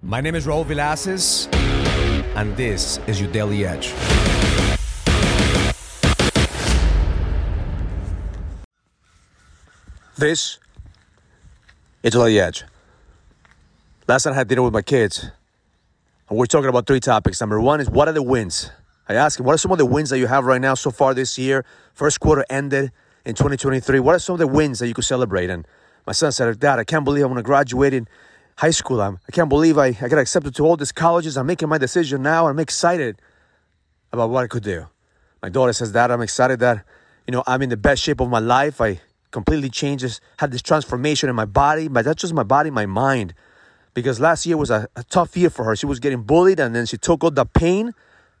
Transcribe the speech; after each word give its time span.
My 0.00 0.20
name 0.20 0.36
is 0.36 0.46
Raul 0.46 0.64
Villacis, 0.64 1.52
and 2.36 2.56
this 2.56 3.00
is 3.08 3.20
your 3.20 3.32
Daily 3.32 3.66
Edge. 3.66 3.92
This 10.16 10.60
is 12.04 12.12
Daily 12.12 12.38
Edge. 12.38 12.62
Last 14.06 14.26
night 14.26 14.32
I 14.32 14.34
had 14.36 14.46
dinner 14.46 14.62
with 14.62 14.72
my 14.72 14.82
kids, 14.82 15.32
and 16.28 16.38
we're 16.38 16.46
talking 16.46 16.68
about 16.68 16.86
three 16.86 17.00
topics. 17.00 17.40
Number 17.40 17.60
one 17.60 17.80
is 17.80 17.90
what 17.90 18.06
are 18.06 18.12
the 18.12 18.22
wins? 18.22 18.70
I 19.08 19.14
asked 19.14 19.40
him, 19.40 19.46
what 19.46 19.56
are 19.56 19.58
some 19.58 19.72
of 19.72 19.78
the 19.78 19.86
wins 19.86 20.10
that 20.10 20.20
you 20.20 20.28
have 20.28 20.44
right 20.44 20.60
now 20.60 20.74
so 20.74 20.92
far 20.92 21.12
this 21.12 21.36
year? 21.38 21.64
First 21.92 22.20
quarter 22.20 22.44
ended 22.48 22.92
in 23.24 23.34
2023. 23.34 23.98
What 23.98 24.14
are 24.14 24.20
some 24.20 24.34
of 24.34 24.38
the 24.38 24.46
wins 24.46 24.78
that 24.78 24.86
you 24.86 24.94
could 24.94 25.06
celebrate? 25.06 25.50
And 25.50 25.66
my 26.06 26.12
son 26.12 26.30
said, 26.30 26.56
Dad, 26.60 26.78
I 26.78 26.84
can't 26.84 27.04
believe 27.04 27.24
I'm 27.24 27.32
going 27.32 27.38
to 27.38 27.42
graduate 27.42 27.92
in 27.92 28.06
high 28.58 28.70
school. 28.70 29.00
I'm, 29.00 29.20
I 29.28 29.30
can't 29.30 29.48
believe 29.48 29.78
I, 29.78 29.86
I 29.86 30.08
got 30.08 30.18
accepted 30.18 30.52
to 30.56 30.64
all 30.64 30.76
these 30.76 30.90
colleges. 30.90 31.36
I'm 31.36 31.46
making 31.46 31.68
my 31.68 31.78
decision 31.78 32.22
now. 32.22 32.48
I'm 32.48 32.58
excited 32.58 33.20
about 34.12 34.30
what 34.30 34.42
I 34.42 34.48
could 34.48 34.64
do. 34.64 34.88
My 35.40 35.48
daughter 35.48 35.72
says, 35.72 35.92
Dad, 35.92 36.10
I'm 36.10 36.22
excited 36.22 36.58
that, 36.58 36.84
you 37.28 37.32
know, 37.32 37.44
I'm 37.46 37.62
in 37.62 37.68
the 37.68 37.76
best 37.76 38.02
shape 38.02 38.20
of 38.20 38.28
my 38.28 38.40
life. 38.40 38.80
I 38.80 39.00
completely 39.30 39.70
changed, 39.70 40.02
this, 40.02 40.20
had 40.38 40.50
this 40.50 40.60
transformation 40.60 41.28
in 41.28 41.36
my 41.36 41.44
body, 41.44 41.86
but 41.86 42.04
that's 42.04 42.20
just 42.20 42.34
my 42.34 42.42
body, 42.42 42.68
my 42.70 42.84
mind. 42.84 43.32
Because 43.94 44.18
last 44.18 44.44
year 44.44 44.56
was 44.56 44.70
a, 44.70 44.88
a 44.96 45.04
tough 45.04 45.36
year 45.36 45.50
for 45.50 45.64
her. 45.64 45.76
She 45.76 45.86
was 45.86 46.00
getting 46.00 46.22
bullied 46.22 46.58
and 46.58 46.74
then 46.74 46.84
she 46.84 46.98
took 46.98 47.22
all 47.22 47.30
the 47.30 47.46
pain 47.46 47.94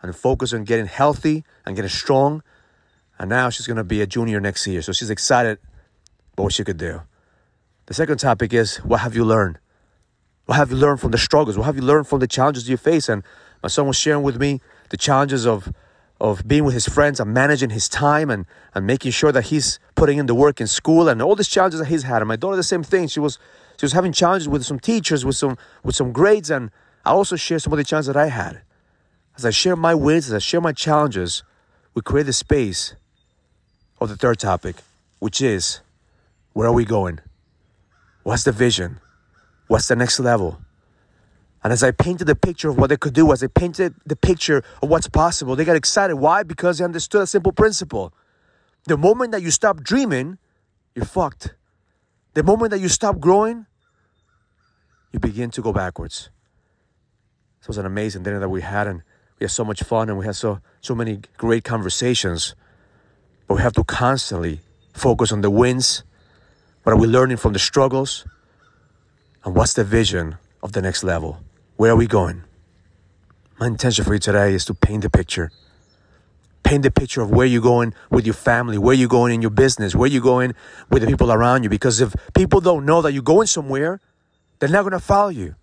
and 0.00 0.14
focused 0.14 0.54
on 0.54 0.62
getting 0.62 0.86
healthy 0.86 1.44
and 1.66 1.74
getting 1.74 1.88
strong. 1.88 2.44
And 3.18 3.30
now 3.30 3.50
she's 3.50 3.66
going 3.66 3.78
to 3.78 3.84
be 3.84 4.00
a 4.00 4.06
junior 4.06 4.38
next 4.38 4.64
year. 4.68 4.80
So 4.80 4.92
she's 4.92 5.10
excited 5.10 5.58
about 6.34 6.44
what 6.44 6.52
she 6.52 6.62
could 6.62 6.76
do. 6.76 7.02
The 7.86 7.94
second 7.94 8.18
topic 8.18 8.52
is 8.52 8.76
what 8.76 9.00
have 9.00 9.16
you 9.16 9.24
learned? 9.24 9.58
What 10.46 10.56
have 10.56 10.70
you 10.70 10.76
learned 10.76 11.00
from 11.00 11.10
the 11.10 11.18
struggles? 11.18 11.56
What 11.56 11.64
have 11.64 11.76
you 11.76 11.82
learned 11.82 12.06
from 12.06 12.20
the 12.20 12.26
challenges 12.26 12.68
you 12.68 12.76
face? 12.76 13.08
And 13.08 13.22
my 13.62 13.68
son 13.68 13.86
was 13.86 13.96
sharing 13.96 14.22
with 14.22 14.38
me 14.38 14.60
the 14.90 14.96
challenges 14.96 15.46
of 15.46 15.72
of 16.20 16.46
being 16.46 16.64
with 16.64 16.74
his 16.74 16.88
friends 16.88 17.18
and 17.18 17.34
managing 17.34 17.70
his 17.70 17.88
time 17.88 18.30
and, 18.30 18.46
and 18.72 18.86
making 18.86 19.10
sure 19.10 19.32
that 19.32 19.46
he's 19.46 19.80
putting 19.96 20.16
in 20.16 20.26
the 20.26 20.34
work 20.34 20.60
in 20.60 20.66
school 20.66 21.08
and 21.08 21.20
all 21.20 21.34
these 21.34 21.48
challenges 21.48 21.80
that 21.80 21.86
he's 21.86 22.04
had. 22.04 22.22
And 22.22 22.28
my 22.28 22.36
daughter 22.36 22.56
the 22.56 22.62
same 22.62 22.84
thing. 22.84 23.08
She 23.08 23.20
was 23.20 23.38
she 23.76 23.84
was 23.84 23.92
having 23.92 24.12
challenges 24.12 24.48
with 24.48 24.64
some 24.64 24.78
teachers, 24.78 25.24
with 25.24 25.36
some 25.36 25.56
with 25.82 25.96
some 25.96 26.12
grades, 26.12 26.50
and 26.50 26.70
I 27.04 27.10
also 27.10 27.36
share 27.36 27.58
some 27.58 27.72
of 27.72 27.78
the 27.78 27.84
challenges 27.84 28.06
that 28.06 28.16
I 28.16 28.28
had. 28.28 28.62
As 29.36 29.44
I 29.44 29.50
share 29.50 29.76
my 29.76 29.94
wins, 29.94 30.28
as 30.28 30.34
I 30.34 30.38
share 30.38 30.60
my 30.60 30.72
challenges, 30.72 31.42
we 31.94 32.02
create 32.02 32.26
the 32.26 32.32
space 32.32 32.94
of 34.00 34.08
the 34.08 34.16
third 34.16 34.38
topic, 34.38 34.76
which 35.18 35.42
is 35.42 35.80
where 36.52 36.68
are 36.68 36.72
we 36.72 36.84
going? 36.84 37.18
What's 38.22 38.44
the 38.44 38.52
vision? 38.52 39.00
What's 39.66 39.88
the 39.88 39.96
next 39.96 40.20
level? 40.20 40.58
And 41.62 41.72
as 41.72 41.82
I 41.82 41.92
painted 41.92 42.26
the 42.26 42.34
picture 42.34 42.68
of 42.68 42.76
what 42.76 42.90
they 42.90 42.96
could 42.96 43.14
do, 43.14 43.32
as 43.32 43.42
I 43.42 43.46
painted 43.46 43.94
the 44.04 44.16
picture 44.16 44.62
of 44.82 44.90
what's 44.90 45.08
possible, 45.08 45.56
they 45.56 45.64
got 45.64 45.76
excited. 45.76 46.16
Why? 46.16 46.42
Because 46.42 46.78
they 46.78 46.84
understood 46.84 47.22
a 47.22 47.26
simple 47.26 47.52
principle. 47.52 48.12
The 48.84 48.98
moment 48.98 49.32
that 49.32 49.40
you 49.40 49.50
stop 49.50 49.82
dreaming, 49.82 50.36
you're 50.94 51.06
fucked. 51.06 51.54
The 52.34 52.42
moment 52.42 52.72
that 52.72 52.80
you 52.80 52.88
stop 52.88 53.18
growing, 53.18 53.64
you 55.10 55.18
begin 55.20 55.50
to 55.52 55.62
go 55.62 55.72
backwards. 55.72 56.28
This 57.60 57.68
was 57.68 57.78
an 57.78 57.86
amazing 57.86 58.24
dinner 58.24 58.40
that 58.40 58.50
we 58.50 58.60
had, 58.60 58.86
and 58.86 59.02
we 59.38 59.44
had 59.44 59.50
so 59.50 59.64
much 59.64 59.82
fun, 59.82 60.10
and 60.10 60.18
we 60.18 60.26
had 60.26 60.36
so 60.36 60.60
so 60.82 60.94
many 60.94 61.20
great 61.38 61.64
conversations. 61.64 62.54
But 63.46 63.54
we 63.54 63.62
have 63.62 63.72
to 63.74 63.84
constantly 63.84 64.60
focus 64.92 65.32
on 65.32 65.40
the 65.40 65.50
wins. 65.50 66.04
What 66.82 66.92
are 66.92 66.98
we 66.98 67.06
learning 67.06 67.38
from 67.38 67.54
the 67.54 67.58
struggles? 67.58 68.26
And 69.44 69.54
what's 69.54 69.74
the 69.74 69.84
vision 69.84 70.38
of 70.62 70.72
the 70.72 70.80
next 70.80 71.04
level? 71.04 71.40
Where 71.76 71.92
are 71.92 71.96
we 71.96 72.06
going? 72.06 72.44
My 73.60 73.66
intention 73.66 74.04
for 74.04 74.14
you 74.14 74.18
today 74.18 74.54
is 74.54 74.64
to 74.66 74.74
paint 74.74 75.02
the 75.02 75.10
picture. 75.10 75.52
Paint 76.62 76.82
the 76.82 76.90
picture 76.90 77.20
of 77.20 77.30
where 77.30 77.46
you're 77.46 77.60
going 77.60 77.92
with 78.10 78.24
your 78.24 78.34
family, 78.34 78.78
where 78.78 78.94
you're 78.94 79.06
going 79.06 79.34
in 79.34 79.42
your 79.42 79.50
business, 79.50 79.94
where 79.94 80.08
you're 80.08 80.22
going 80.22 80.54
with 80.88 81.02
the 81.02 81.08
people 81.08 81.30
around 81.30 81.62
you. 81.62 81.68
Because 81.68 82.00
if 82.00 82.14
people 82.34 82.62
don't 82.62 82.86
know 82.86 83.02
that 83.02 83.12
you're 83.12 83.22
going 83.22 83.46
somewhere, 83.46 84.00
they're 84.58 84.70
not 84.70 84.82
going 84.82 84.92
to 84.92 84.98
follow 84.98 85.28
you. 85.28 85.56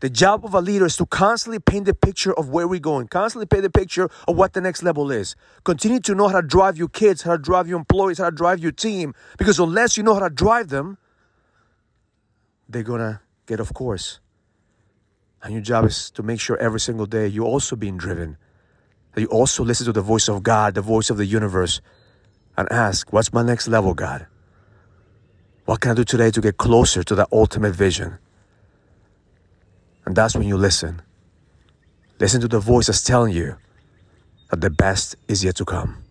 The 0.00 0.10
job 0.10 0.44
of 0.44 0.54
a 0.54 0.60
leader 0.60 0.86
is 0.86 0.96
to 0.96 1.06
constantly 1.06 1.60
paint 1.60 1.86
the 1.86 1.94
picture 1.94 2.32
of 2.32 2.48
where 2.48 2.66
we're 2.66 2.80
going, 2.80 3.08
constantly 3.08 3.46
paint 3.46 3.62
the 3.62 3.70
picture 3.70 4.08
of 4.26 4.36
what 4.36 4.54
the 4.54 4.60
next 4.60 4.82
level 4.82 5.10
is. 5.12 5.36
Continue 5.62 6.00
to 6.00 6.14
know 6.16 6.28
how 6.28 6.40
to 6.40 6.46
drive 6.46 6.76
your 6.76 6.88
kids, 6.88 7.22
how 7.22 7.36
to 7.36 7.42
drive 7.42 7.68
your 7.68 7.78
employees, 7.78 8.18
how 8.18 8.30
to 8.30 8.36
drive 8.36 8.58
your 8.58 8.72
team. 8.72 9.14
Because 9.38 9.60
unless 9.60 9.96
you 9.96 10.02
know 10.02 10.14
how 10.14 10.20
to 10.20 10.30
drive 10.30 10.68
them, 10.68 10.98
they're 12.68 12.82
to 12.82 13.20
get 13.46 13.60
off 13.60 13.72
course. 13.72 14.20
And 15.42 15.52
your 15.52 15.62
job 15.62 15.84
is 15.84 16.10
to 16.10 16.22
make 16.22 16.40
sure 16.40 16.56
every 16.58 16.80
single 16.80 17.06
day 17.06 17.26
you're 17.26 17.46
also 17.46 17.76
being 17.76 17.96
driven, 17.96 18.36
that 19.14 19.20
you 19.20 19.28
also 19.28 19.64
listen 19.64 19.86
to 19.86 19.92
the 19.92 20.02
voice 20.02 20.28
of 20.28 20.42
God, 20.42 20.74
the 20.74 20.82
voice 20.82 21.10
of 21.10 21.16
the 21.16 21.26
universe, 21.26 21.80
and 22.56 22.70
ask, 22.70 23.12
What's 23.12 23.32
my 23.32 23.42
next 23.42 23.68
level, 23.68 23.94
God? 23.94 24.26
What 25.64 25.80
can 25.80 25.92
I 25.92 25.94
do 25.94 26.04
today 26.04 26.30
to 26.30 26.40
get 26.40 26.56
closer 26.56 27.02
to 27.04 27.14
that 27.14 27.28
ultimate 27.30 27.74
vision? 27.74 28.18
And 30.04 30.16
that's 30.16 30.34
when 30.34 30.48
you 30.48 30.56
listen. 30.56 31.02
Listen 32.18 32.40
to 32.40 32.48
the 32.48 32.58
voice 32.58 32.86
that's 32.86 33.02
telling 33.02 33.34
you 33.34 33.56
that 34.50 34.60
the 34.60 34.70
best 34.70 35.14
is 35.28 35.44
yet 35.44 35.56
to 35.56 35.64
come. 35.64 36.02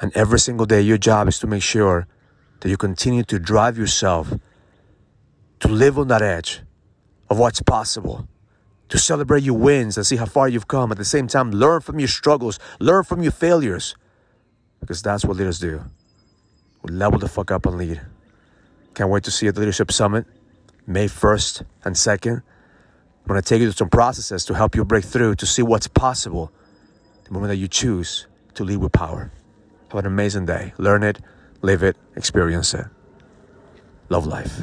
And 0.00 0.14
every 0.14 0.38
single 0.38 0.66
day, 0.66 0.80
your 0.80 0.98
job 0.98 1.28
is 1.28 1.38
to 1.40 1.46
make 1.46 1.62
sure 1.62 2.06
that 2.60 2.68
you 2.68 2.76
continue 2.76 3.24
to 3.24 3.38
drive 3.38 3.78
yourself 3.78 4.34
to 5.60 5.68
live 5.68 5.98
on 5.98 6.08
that 6.08 6.22
edge 6.22 6.62
of 7.28 7.38
what's 7.38 7.62
possible, 7.62 8.28
to 8.88 8.98
celebrate 8.98 9.42
your 9.42 9.56
wins 9.56 9.96
and 9.96 10.06
see 10.06 10.16
how 10.16 10.26
far 10.26 10.48
you've 10.48 10.68
come. 10.68 10.90
At 10.90 10.98
the 10.98 11.04
same 11.04 11.26
time, 11.26 11.50
learn 11.52 11.80
from 11.80 11.98
your 11.98 12.08
struggles, 12.08 12.58
learn 12.80 13.04
from 13.04 13.22
your 13.22 13.32
failures, 13.32 13.94
because 14.80 15.02
that's 15.02 15.24
what 15.24 15.36
leaders 15.36 15.58
do. 15.58 15.84
We 16.82 16.92
level 16.92 17.18
the 17.18 17.28
fuck 17.28 17.50
up 17.50 17.66
and 17.66 17.76
lead. 17.76 18.00
Can't 18.94 19.10
wait 19.10 19.22
to 19.24 19.30
see 19.30 19.46
you 19.46 19.50
at 19.50 19.54
the 19.54 19.60
Leadership 19.60 19.92
Summit, 19.92 20.26
May 20.86 21.06
1st 21.06 21.64
and 21.84 21.94
2nd. 21.94 22.42
I'm 23.28 23.36
to 23.36 23.42
take 23.42 23.60
you 23.60 23.66
through 23.66 23.74
some 23.74 23.90
processes 23.90 24.44
to 24.46 24.54
help 24.54 24.74
you 24.74 24.84
break 24.84 25.04
through 25.04 25.36
to 25.36 25.46
see 25.46 25.62
what's 25.62 25.86
possible 25.86 26.50
the 27.24 27.32
moment 27.32 27.50
that 27.50 27.56
you 27.56 27.68
choose 27.68 28.26
to 28.54 28.64
lead 28.64 28.78
with 28.78 28.90
power. 28.90 29.30
Have 29.90 30.00
an 30.00 30.06
amazing 30.06 30.46
day. 30.46 30.72
Learn 30.78 31.04
it, 31.04 31.20
live 31.62 31.84
it, 31.84 31.96
experience 32.16 32.74
it. 32.74 32.86
Love 34.08 34.26
life. 34.26 34.62